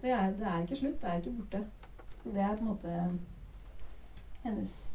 [0.02, 0.98] Det er, det er ikke slutt.
[1.00, 1.62] Det er ikke borte.
[2.24, 2.98] Så det er på en måte
[4.44, 4.92] hennes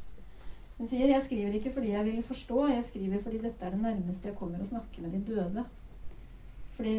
[0.77, 3.81] hun sier jeg skriver ikke fordi jeg vil forstå, jeg skriver fordi dette er det
[3.81, 5.65] nærmeste jeg kommer å snakke med de døde.
[6.77, 6.97] Fordi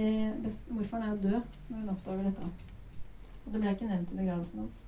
[0.73, 2.47] morfaren er jo død når hun oppdager dette.
[3.45, 4.81] Og det ble ikke nevnt i begravelsen hans.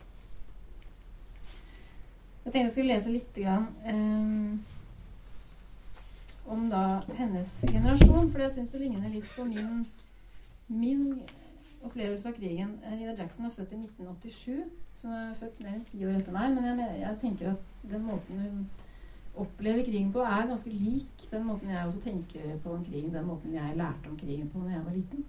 [2.45, 4.58] Jeg tenkte jeg skulle lese litt grann, eh,
[6.50, 9.84] om da hennes generasjon, for jeg syns det ligner litt på min,
[10.67, 11.22] min
[11.85, 12.75] opplevelse av krigen.
[12.91, 14.63] Nina Jackson er født i 1987,
[14.95, 16.53] så hun er født mer enn ti år etter meg.
[16.55, 17.61] Men jeg, jeg tenker at
[17.91, 18.63] den måten hun
[19.39, 23.27] opplever krigen på, er ganske lik den måten jeg også tenker på om krigen, den
[23.27, 25.25] måten jeg lærte om krigen på da jeg var liten.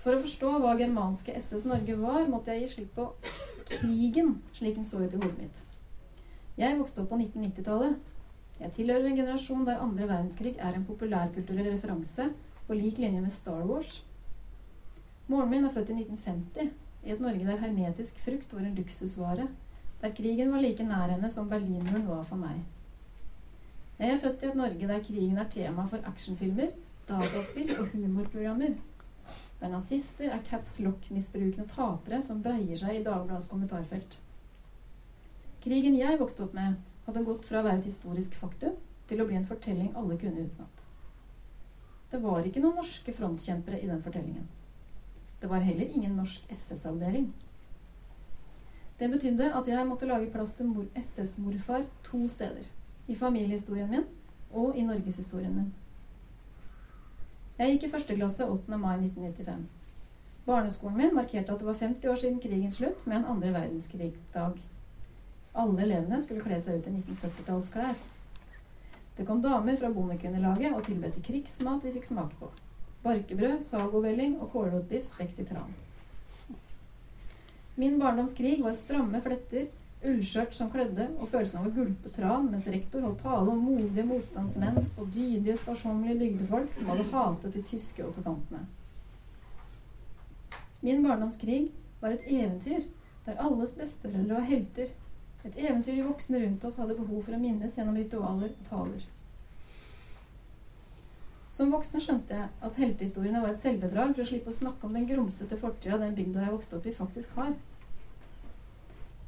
[0.00, 3.08] For å forstå hva germanske SS Norge var, måtte jeg gi slipp på
[3.70, 5.58] krigen slik den så ut i hodet mitt.
[6.60, 7.98] Jeg vokste opp på 1990-tallet.
[8.60, 12.26] Jeg tilhører en generasjon der andre verdenskrig er en populærkulturell referanse
[12.66, 14.02] på lik linje med Star Wars.
[15.30, 16.74] Moren min er født i 1950,
[17.06, 19.46] i et Norge der hermetisk frukt var en luksusvare,
[20.02, 22.60] der krigen var like nær henne som Berlinmuren var for meg.
[23.98, 26.74] Jeg er født i et Norge der krigen er tema for actionfilmer,
[27.08, 28.76] dataspill og humorprogrammer.
[29.60, 34.18] Der nazister er caps lock-misbrukende tapere som breier seg i Dagbladets kommentarfelt.
[35.64, 36.78] Krigen jeg vokste opp med,
[37.10, 38.78] hadde gått fra å være et historisk faktum
[39.10, 40.86] til å bli en fortelling alle kunne utenat.
[42.10, 44.48] Det var ikke noen norske frontkjempere i den fortellingen.
[45.40, 47.30] Det var heller ingen norsk SS-avdeling.
[48.98, 52.66] Det betydde at jeg måtte lage plass til SS-morfar to steder.
[53.08, 54.04] I familiehistorien min
[54.50, 55.70] og i norgeshistorien min.
[57.58, 58.76] Jeg gikk i første klasse 8.
[58.76, 59.64] mai 1995.
[60.46, 64.60] Barneskolen min markerte at det var 50 år siden krigens slutt med en andre verdenskrig-dag.
[65.58, 68.00] Alle elevene skulle kle seg ut i 1940-tallsklær.
[69.16, 72.50] Det kom damer fra Bondekvinnelaget og tilbød krigsmat vi fikk smake på.
[73.02, 75.74] Barkebrød, sagovelling og kålrotbiff stekt i tran.
[77.80, 79.66] Min barndomskrig var stramme fletter,
[80.04, 84.04] ullskjørt som klødde, og følelsen av å gulpe tran mens rektor holdt tale om modige
[84.08, 88.64] motstandsmenn og dydige, sparsommelige bygdefolk som hadde hatet de tyske okkupantene.
[90.80, 92.86] Min barndomskrig var et eventyr
[93.26, 94.92] der alles besteforeldre var helter.
[95.44, 99.06] Et eventyr de voksne rundt oss hadde behov for å minnes gjennom ritualer og taler.
[101.60, 104.94] Som voksen skjønte jeg at heltehistoriene var et selvbedrag for å slippe å snakke om
[104.96, 107.54] den grumsete fortida den bygda jeg vokste opp i, faktisk har.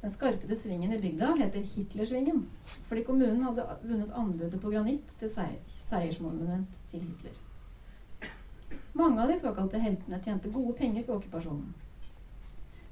[0.03, 2.43] Den skarpete svingen i bygda heter Hitlersvingen,
[2.89, 7.37] fordi kommunen hadde vunnet anbudet på granitt til seiersmonument til Hitler.
[8.93, 11.71] Mange av de såkalte heltene tjente gode penger på okkupasjonen.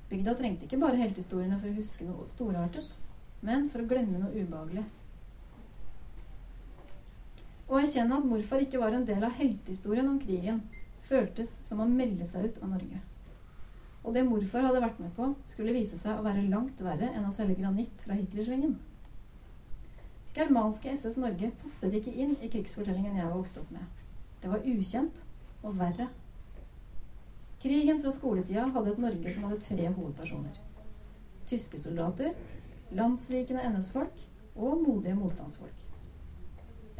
[0.10, 2.88] Bygda trengte ikke bare heltehistoriene for å huske noe storartet,
[3.46, 4.84] men for å glemme noe ubehagelig.
[7.72, 10.60] Å erkjenne at morfar ikke var en del av heltehistorien om krigen,
[11.08, 13.02] føltes som å melde seg ut av Norge.
[14.02, 17.28] Og det morfar hadde vært med på, skulle vise seg å være langt verre enn
[17.28, 18.76] å selge granitt fra Hitlersvingen.
[20.36, 23.84] Germanske SS Norge passet ikke inn i krigsfortellingen jeg var vokst opp med.
[24.42, 25.22] Det var ukjent
[25.62, 26.08] og verre.
[27.62, 30.56] Krigen fra skoletida hadde et Norge som hadde tre hovedpersoner.
[31.52, 32.32] Tyske soldater,
[32.96, 34.26] landsvikende NS-folk
[34.56, 35.88] og modige motstandsfolk.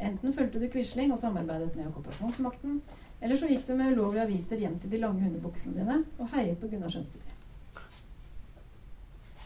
[0.02, 2.80] Enten fulgte du Quisling og samarbeidet med okkupasjonsmakten,
[3.22, 6.58] eller så gikk du med ulovlige aviser hjem til de lange hundebuksene dine og heiet
[6.58, 7.20] på Gunnar Skjønstøy.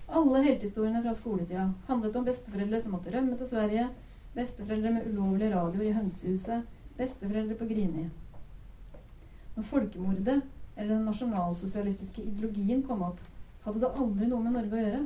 [0.07, 3.89] Alle heltehistoriene fra skoletida handlet om besteforeldre som måtte rømme til Sverige,
[4.37, 6.63] besteforeldre med ulovlige radioer i hønsehuset,
[6.97, 8.07] besteforeldre på Grini.
[9.57, 10.41] Når folkemordet
[10.77, 13.21] eller den nasjonalsosialistiske ideologien kom opp,
[13.65, 15.05] hadde det aldri noe med Norge å gjøre.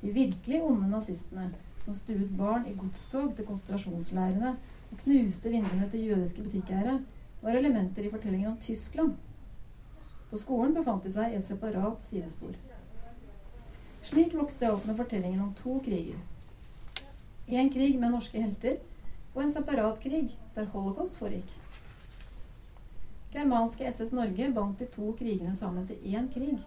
[0.00, 1.48] De virkelig onde nazistene
[1.84, 4.54] som stuet barn i godstog til konsentrasjonsleirene
[4.90, 7.00] og knuste vinduene til jødiske butikkeiere,
[7.42, 9.14] var elementer i fortellingen om Tyskland.
[10.30, 12.56] På skolen befant de seg i et separat sidespor.
[14.04, 16.20] Slik vokste jeg opp med fortellingen om to kriger.
[17.48, 18.78] En krig med norske helter,
[19.34, 21.50] og en separat krig der holocaust foregikk.
[23.32, 26.58] Germanske SS Norge bandt de to krigene sammen til én krig.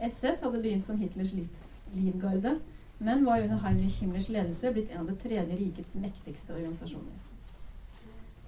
[0.00, 2.58] SS hadde begynt som Hitlers livs, livgarde,
[2.98, 7.22] men var under Heinrich Himmlers ledelse blitt en av Det tredje rikets mektigste organisasjoner.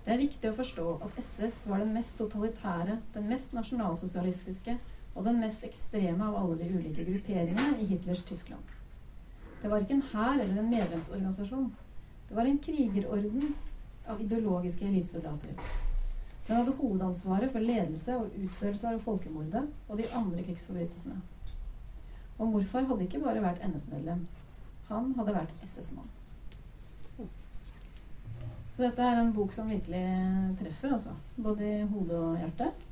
[0.04, 4.76] Det er viktig å forstå at SS var den mest totalitære, den mest nasjonalsosialistiske
[5.16, 8.62] og den mest ekstreme av alle de ulike grupperingene i Hitlers Tyskland.
[9.62, 11.72] Det var ikke en hær eller en medlemsorganisasjon.
[12.28, 13.54] Det var en krigerorden
[14.06, 15.58] av ideologiske elitesoldater.
[16.46, 21.18] Den hadde hovedansvaret for ledelse og utførelse av folkemordet og de andre krigsforbrytelsene.
[22.38, 24.26] Og morfar hadde ikke bare vært NS-medlem.
[24.90, 26.08] Han hadde vært SS-mann.
[28.76, 30.02] Så dette er en bok som virkelig
[30.60, 31.14] treffer, altså.
[31.40, 32.82] Både i hodet og hjertet.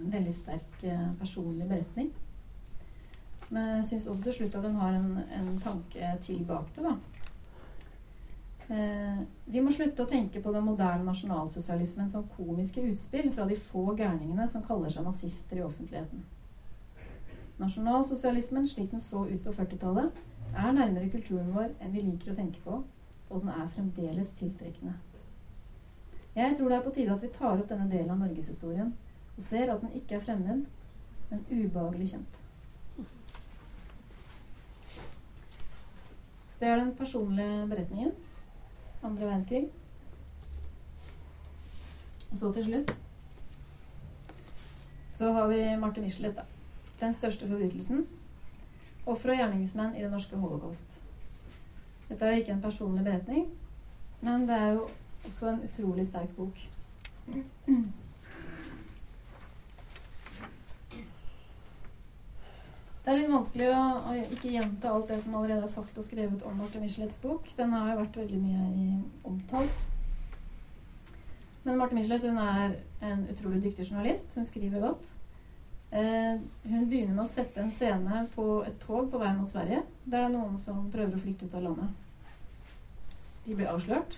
[0.00, 2.12] En veldig sterk eh, personlig beretning.
[3.50, 6.94] Men jeg syns også til slutt at den har en, en tanke tilbake da.
[8.72, 9.18] Eh,
[9.50, 13.88] vi må slutte å tenke på den moderne nasjonalsosialismen som komiske utspill fra de få
[13.98, 16.22] gærningene som kaller seg nazister i offentligheten.
[17.62, 20.16] Nasjonalsosialismen, slik den så ut på 40-tallet,
[20.56, 22.80] er nærmere kulturen vår enn vi liker å tenke på,
[23.30, 24.96] og den er fremdeles tiltrekkende.
[26.34, 28.90] Jeg tror det er på tide at vi tar opp denne delen av norgeshistorien
[29.36, 30.64] og ser at den ikke er fremmed,
[31.30, 32.40] men ubehagelig kjent.
[36.50, 38.10] Så det er den personlige beretningen.
[39.02, 39.68] Andre verdenskrig.
[42.30, 42.96] Og så til slutt
[45.12, 46.51] så har vi Marte Michelet, da
[47.02, 48.06] den største forbrytelsen.
[49.06, 51.00] Ofre og gjerningsmenn i det norske holocaust.
[52.08, 53.48] Dette er jo ikke en personlig beretning,
[54.20, 54.86] men det er jo
[55.26, 56.58] også en utrolig sterk bok.
[63.02, 66.04] Det er litt vanskelig å, å, ikke gjenta alt det som allerede er sagt og
[66.06, 67.48] skrevet om Martin Michelets bok.
[67.58, 68.84] Den har jo vært veldig mye i,
[69.26, 69.88] omtalt.
[71.64, 74.36] Men Marte Michelet hun er en utrolig dyktig journalist.
[74.38, 75.10] Hun skriver godt.
[75.92, 79.82] Eh, hun begynner med å sette en scene på et tog på vei mot Sverige.
[80.06, 81.90] Der det er noen som prøver å flykte ut av landet.
[83.44, 84.16] De blir avslørt.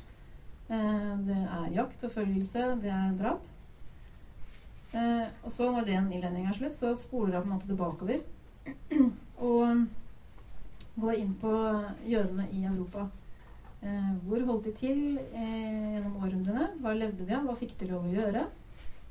[0.69, 3.49] Eh, det er jakt, forfølgelse, det er drap.
[4.95, 8.23] Eh, og så, når den innledningen er slutt, så spoler hun på en måte tilbakeover.
[9.49, 9.83] og
[11.03, 11.55] går inn på
[12.07, 13.09] jødene i Europa.
[14.25, 15.01] Hvor holdt de til
[15.35, 16.71] gjennom århundrene?
[16.81, 17.43] Hva levde de av?
[17.45, 18.47] Hva fikk de lov å gjøre?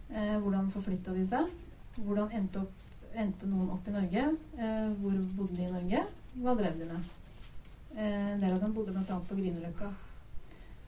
[0.10, 1.52] Hvordan forflytta de seg?
[1.96, 4.24] Hvordan endte, opp, endte, noen opp i Norge?
[4.58, 6.00] Eh, hvor bodde de i Norge?
[6.42, 7.12] Hva drev de med?
[7.94, 9.18] Eh, en del av dem bodde bl.a.
[9.28, 9.92] på Grünerløkka.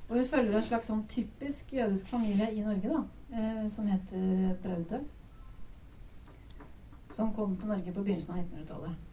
[0.08, 3.04] Og vi følger en slags sånn typisk jødisk familie i Norge da,
[3.38, 5.04] eh, som heter Braude.
[7.14, 9.04] Som kom til Norge på begynnelsen av 1900-tallet.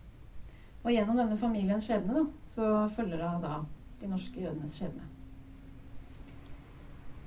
[0.83, 3.59] Og gjennom denne familiens skjebne da, så følger hun da
[4.01, 5.05] de norske jødenes skjebne.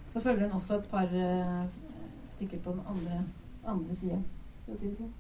[0.10, 1.68] Så følger hun også et par eh,
[2.34, 3.22] stykker på den andre,
[3.62, 4.24] andre sida
[4.66, 5.14] sånn.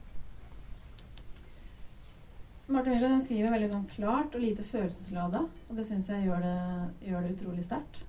[2.68, 6.56] Martin Wiesel skriver veldig sånn klart og lite følelseslada, og det syns jeg gjør det,
[7.06, 8.00] gjør det utrolig sterkt.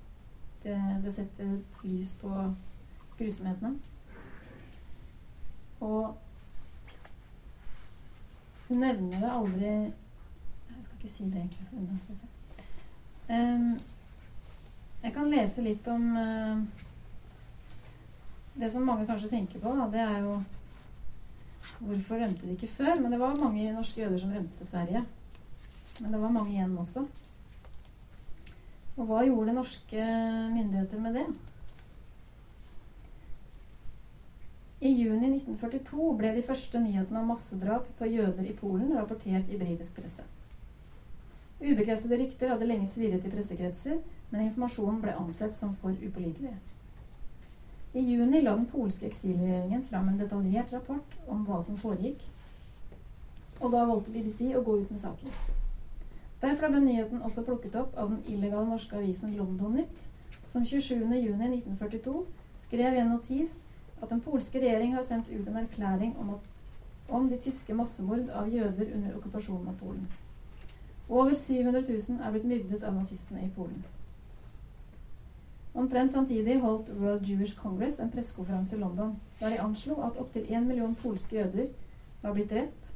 [0.62, 2.31] Det, det, setter et lys på
[3.18, 3.75] grusomhetene.
[5.85, 6.16] Og
[8.66, 12.16] hun nevner det aldri Jeg skal ikke si det egentlig.
[13.29, 13.77] Um,
[15.05, 16.62] jeg kan lese litt om uh,
[18.57, 20.38] Det som mange kanskje tenker på, da, det er jo
[21.79, 22.95] Hvorfor rømte de ikke før?
[23.01, 25.05] Men det var mange norske jøder som rømte til Sverige.
[26.01, 27.07] Men det var mange igjen også.
[28.97, 30.07] Og hva gjorde norske
[30.55, 31.27] myndigheter med det?
[34.81, 39.61] I juni 1942 ble de første nyhetene om massedrap på jøder i Polen rapportert i
[39.61, 40.25] britisk presse.
[41.61, 46.53] Ubekreftede rykter hadde lenge svirret i pressekretser, men informasjonen ble ansett som for upålitelig.
[47.97, 52.27] I juni la den polske eksilregjeringen fram en detaljert rapport om hva som foregikk.
[53.57, 55.33] Og da valgte BBC å gå ut med saken.
[56.43, 60.05] Derfor ble nyheten også plukket opp av den illegale norske avisen London Nytt,
[60.53, 62.19] som 27.6.1942
[62.67, 63.57] skrev i en notis
[64.03, 66.71] at den polske regjering har sendt ut en erklæring om, at,
[67.09, 70.05] om de tyske massemord av jøder under okkupasjonen av Polen.
[71.09, 73.85] Over 700 000 er blitt myrdet av nazistene i Polen.
[75.77, 80.47] Omtrent samtidig holdt World Jewish Congress en pressekonferanse i London, der de anslo at opptil
[80.49, 81.67] én million polske jøder
[82.23, 82.87] var blitt drept.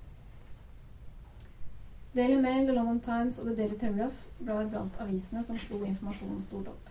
[2.14, 6.40] Daily Mail, The London Times og The Daily Telegraph var blant avisene som slo informasjonen
[6.42, 6.88] stort opp.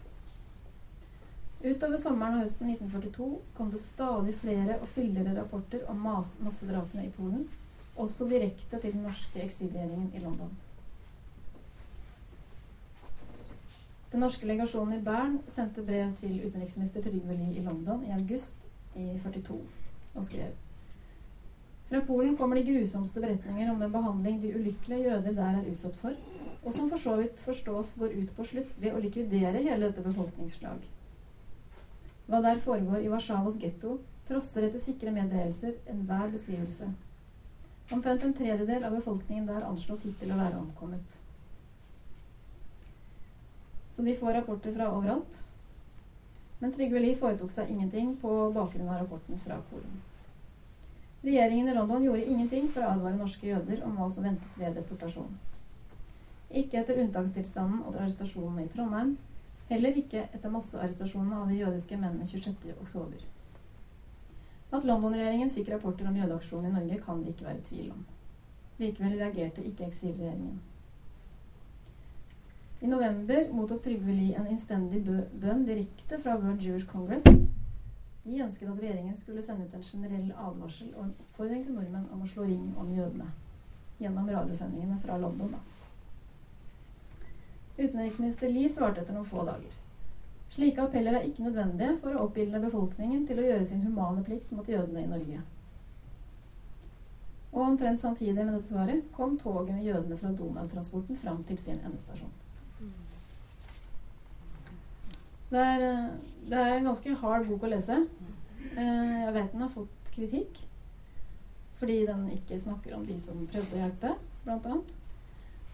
[1.66, 7.12] Utover sommeren og høsten 1942 kom det stadig flere og fyldigere rapporter om massedrapene i
[7.18, 7.50] Polen,
[7.98, 10.54] også direkte til den norske eksilregjeringen i London.
[14.12, 18.66] Den norske legasjonen i Bern sendte brev til utenriksminister Trygve Lie i London i august
[18.96, 19.60] i 42
[20.16, 20.58] og skrev
[21.90, 25.96] fra Polen kommer de grusomste beretninger om den behandling de ulykkelige jøder der er utsatt
[25.98, 26.14] for,
[26.64, 30.84] og som for så vidt forstås går ut på sluttlig å likvidere hele dette befolkningsslag.
[32.30, 33.96] Hva der foregår i Warszawas getto,
[34.30, 36.92] trosser etter sikre meddelelser enhver beskrivelse.
[37.90, 41.18] Omtrent en tredjedel av befolkningen der anslås hittil å være omkommet.
[44.00, 45.44] Så de får rapporter fra overalt.
[46.60, 49.98] Men Trygve Lie foretok seg ingenting på bakgrunn av rapporten fra Polen.
[51.20, 54.80] Regjeringen i London gjorde ingenting for å advare norske jøder om hva som ventet ved
[54.80, 55.36] deportasjon.
[56.62, 59.14] Ikke etter unntakstilstanden og arrestasjonen i Trondheim,
[59.68, 63.28] heller ikke etter massearrestasjonene av de jødiske mennene 26.10.
[64.72, 68.08] At London-regjeringen fikk rapporter om jødeaksjonen i Norge, kan det ikke være tvil om.
[68.80, 70.62] Likevel reagerte ikke eksilregjeringen.
[72.80, 77.26] I november mottok Trygve Lie en innstendig bønn direkte fra World Jewish Congress
[78.30, 82.08] de ønsket at regjeringen skulle sende ut en generell advarsel og en oppfordring til nordmenn
[82.14, 83.28] om å slå ring om jødene.
[84.00, 85.56] Gjennom radiosendingene fra London.
[87.78, 89.76] Utenriksminister Lie svarte etter noen få dager.
[90.50, 94.52] Slike appeller er ikke nødvendige for å oppildne befolkningen til å gjøre sin humane plikt
[94.56, 95.42] mot jødene i Norge.
[97.52, 101.82] Og omtrent samtidig med dette svaret kom toget med jødene fra Donau-transporten fram til sin
[101.82, 102.32] endestasjon.
[105.50, 106.10] Det er, eh,
[106.50, 107.96] det er, en ganske hard bok å lese.
[108.70, 110.66] Eh, jeg vet den har fått kritikk
[111.80, 114.10] fordi den ikke snakker om de som prøvde å hjelpe,
[114.44, 114.80] bl.a.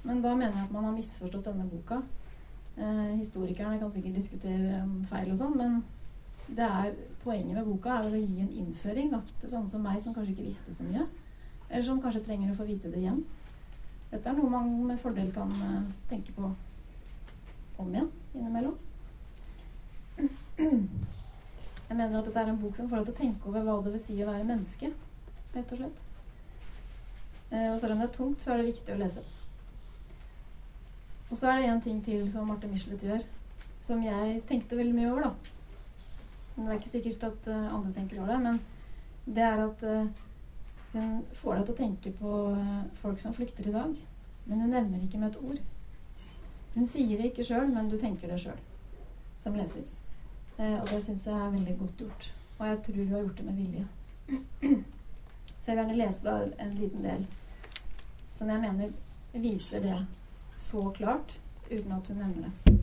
[0.05, 1.97] Men da mener jeg at man har misforstått denne boka.
[2.77, 5.79] Eh, historikerne kan sikkert diskutere feil og sånn, men
[6.53, 10.13] er, poenget med boka er å gi en innføring da, til sånne som meg, som
[10.13, 11.07] kanskje ikke visste så mye.
[11.71, 13.23] Eller som kanskje trenger å få vite det igjen.
[14.13, 15.49] Dette er noe man med fordel kan
[16.11, 16.53] tenke på
[17.81, 18.77] om igjen innimellom.
[20.57, 23.79] Jeg mener at dette er en bok som får deg til å tenke over hva
[23.83, 24.91] det vil si å være menneske,
[25.55, 26.03] rett og slett.
[27.51, 29.23] Eh, og selv om det er tungt, så er det viktig å lese.
[31.29, 33.25] Og så er det én ting til som Marte Michelet gjør,
[33.83, 35.55] som jeg tenkte veldig mye over, da.
[36.55, 38.39] Men det er ikke sikkert at uh, andre tenker over det.
[38.45, 40.07] Men det er at uh,
[40.93, 43.91] hun får deg til å tenke på uh, folk som flykter i dag.
[44.45, 45.59] Men hun nevner det ikke med et ord.
[46.77, 48.63] Hun sier det ikke sjøl, men du tenker det sjøl
[49.41, 49.91] som leser.
[50.57, 52.33] Eh, og det syns jeg er veldig godt gjort.
[52.57, 53.87] Og jeg tror hun har gjort det med vilje.
[55.65, 57.25] Så jeg vil gjerne lese da en liten del
[58.35, 58.91] som jeg mener
[59.33, 59.95] viser det
[60.55, 61.39] så klart,
[61.71, 62.75] uten at hun nevner det.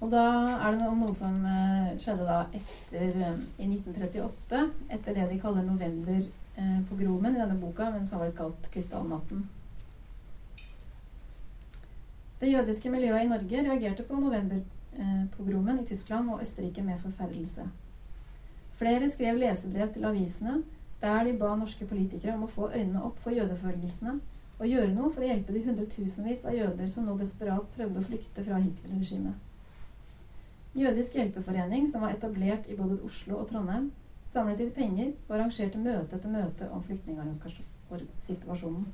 [0.00, 0.24] Og da
[0.56, 4.62] er det noe som uh, skjedde da etter um, i 1938,
[4.96, 9.44] etter det de kaller novemberpogromen Gromen i denne boka, men som har blitt kalt krystallnatten.
[12.40, 17.66] Det jødiske miljøet i Norge reagerte på novemberpogromen i Tyskland og Østerrike med forferdelse.
[18.80, 20.62] Flere skrev lesebrev til avisene
[21.02, 24.14] der de ba norske politikere om å få øynene opp for jødeforfølgelsene
[24.58, 28.08] og gjøre noe for å hjelpe de hundretusenvis av jøder som nå desperat prøvde å
[28.08, 29.36] flykte fra Hitler-regimet.
[30.80, 33.92] Jødisk hjelpeforening, som var etablert i både Oslo og Trondheim,
[34.28, 38.84] samlet inn penger og arrangerte møte etter møte om flyktningsituasjonen.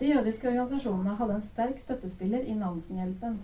[0.00, 3.38] De jødiske organisasjonene hadde en sterk støttespiller i Nansen-hjelpen.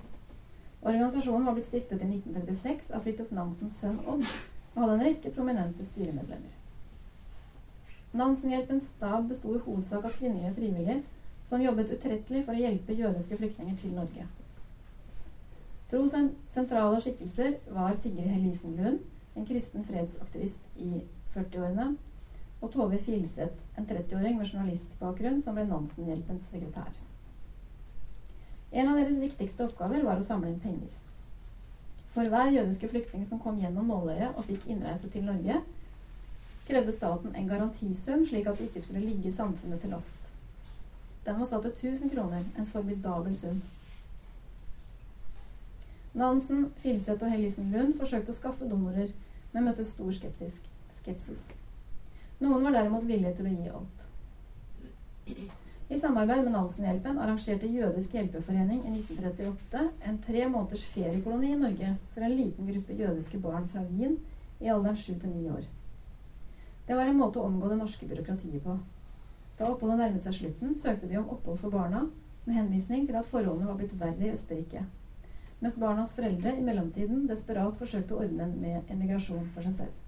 [0.83, 5.31] Organisasjonen var blitt stiftet i 1936 av Fridtjof Nansens sønn Odd og hadde en rekke
[5.37, 6.57] prominente styremedlemmer.
[8.17, 10.99] Nansen-hjelpens stab besto i hovedsak av kvinnelige frivillige
[11.47, 14.27] som jobbet utrettelig for å hjelpe jødiske flyktninger til Norge.
[15.91, 16.15] Tros
[16.47, 19.01] sentrale skikkelser var Sigrid Helisenlund,
[19.37, 21.93] en kristen fredsaktivist i 40-årene,
[22.61, 26.93] og Tove Filseth, en 30-åring med journalistbakgrunn, som ble Nansen-hjelpens sekretær.
[28.73, 30.93] En av deres viktigste oppgaver var å samle inn penger.
[32.15, 35.61] For hver jødiske flyktning som kom gjennom nåløyet og fikk innreise til Norge,
[36.69, 40.31] krevde staten en garantisum, slik at det ikke skulle ligge samfunnet til last.
[41.27, 43.63] Den var satt til 1000 kroner, en formidabel sum.
[46.15, 49.13] Nansen, Filseth og Helisen Lund forsøkte å skaffe donorer,
[49.53, 51.51] men møtte stor skeptisk, skepsis.
[52.41, 54.07] Noen var derimot villige til å gi alt.
[55.91, 61.91] I samarbeid med Nansenhjelpen arrangerte Jødisk hjelpeforening i 1938 en tre måneders feriekoloni i Norge
[62.15, 64.17] for en liten gruppe jødiske barn fra Wien
[64.63, 65.69] i alderen 7-9 år.
[66.89, 68.79] Det var en måte å omgå det norske byråkratiet på.
[69.59, 72.07] Da oppholdet nærmet seg slutten, søkte de om opphold for barna,
[72.47, 74.87] med henvisning til at forholdene var blitt verre i Østerrike,
[75.61, 80.00] mens barnas foreldre i mellomtiden desperat forsøkte å ordne med emigrasjon for seg selv.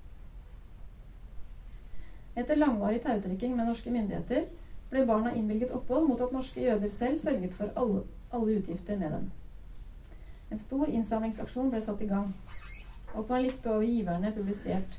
[2.37, 4.47] Etter langvarig tautrekking med norske myndigheter
[4.91, 8.03] ble barna innvilget opphold mot at norske jøder selv sørget for alle,
[8.33, 9.31] alle utgifter med dem.
[10.51, 12.33] En stor innsamlingsaksjon ble satt i gang,
[13.15, 14.99] og på en liste over giverne publisert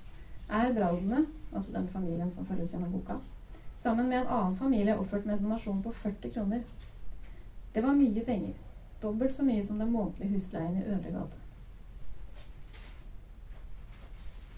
[0.50, 3.18] er Braudene, altså den familien som følges gjennom boka,
[3.78, 6.66] sammen med en annen familie oppført med en donasjon på 40 kroner.
[7.74, 8.58] Det var mye penger.
[9.02, 11.43] Dobbelt så mye som den månedlige husleien i Øvre gate.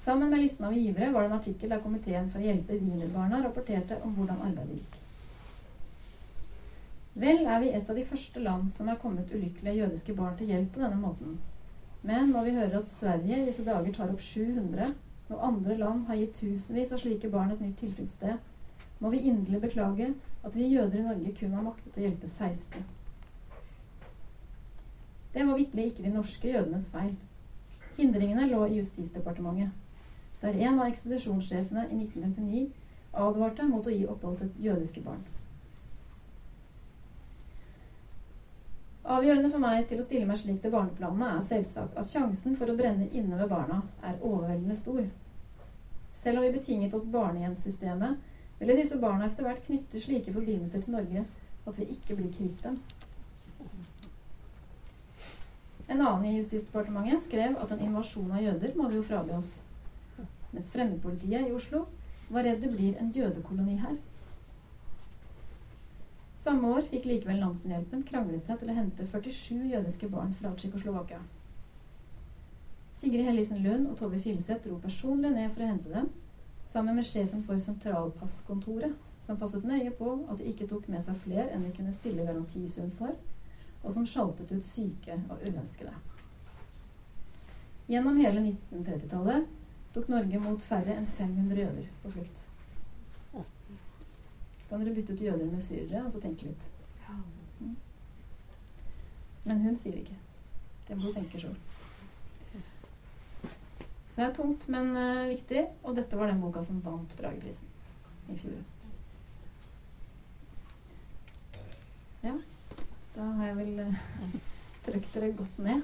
[0.05, 3.39] Sammen med listen av givere var det en artikkel der komiteen for å hjelpe wienerbarna
[3.41, 4.97] rapporterte om hvordan arbeidet gikk.
[7.23, 10.51] Vel er vi et av de første land som er kommet ulykkelige jødiske barn til
[10.53, 11.39] hjelp på denne måten.
[12.05, 14.91] Men når vi hører at Sverige i disse dager tar opp 700,
[15.33, 18.35] og andre land har gitt tusenvis av slike barn et nytt tilfluktssted,
[19.01, 20.11] må vi inderlig beklage
[20.45, 22.85] at vi jøder i Norge kun har maktet å hjelpe 16.
[25.33, 27.17] Det var vitterlig ikke de norske jødenes feil.
[27.97, 29.73] Hindringene lå i Justisdepartementet,
[30.45, 32.67] der en av ekspedisjonssjefene i 1939
[33.25, 35.23] advarte mot å gi opphold til jødiske barn.
[39.15, 42.69] Avgjørende for meg til å stille meg slik til barneplanene er selvsagt at sjansen for
[42.69, 45.03] å brenne inne ved barna er overveldende stor.
[46.17, 48.17] Selv om vi betinget oss barnehjemssystemet,
[48.59, 51.25] ville disse barna etter hvert knytte slike forbindelser til Norge
[51.65, 52.79] at vi ikke blir kvitt dem.
[55.85, 59.59] En annen i Justisdepartementet skrev at en invasjon av jøder må vi jo frabe oss.
[60.55, 61.83] Mens fremmedpolitiet i Oslo
[62.31, 63.97] var redd det blir en jødekoloni her.
[66.39, 71.19] Samme år fikk likevel Nansenhjelpen kranglet seg til å hente 47 jødiske barn fra Tsjekkoslovakia.
[72.95, 76.07] Sigrid Hellisen Lund og Tove Filseth dro personlig ned for å hente dem,
[76.71, 78.95] sammen med sjefen for sentralpasskontoret,
[79.25, 82.23] som passet nøye på at de ikke tok med seg flere enn de kunne stille
[82.23, 83.11] garantisum for,
[83.83, 85.91] og som sjaltet ut syke og uønskede.
[87.91, 89.51] Gjennom hele 1930-tallet
[89.95, 92.43] tok Norge mot færre enn 500 jøder på flukt.
[94.69, 96.63] Kan dere bytte ut jøder med syrere, og så tenke litt?
[97.59, 97.75] Mm.
[99.45, 100.17] Men hun sier ikke.
[100.87, 101.55] Det må du tenke sjøl.
[103.45, 105.63] Så det er tungt, men uh, viktig.
[105.83, 107.71] Og dette var den boka som vant Brageprisen
[108.31, 108.83] i fjor høst.
[112.25, 112.35] Ja,
[113.15, 114.37] da har jeg vel uh,
[114.87, 115.81] trykt dere godt ned.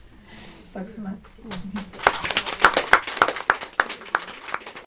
[0.74, 2.03] Takk for meg.